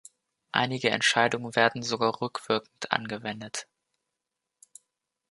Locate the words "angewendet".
2.91-3.67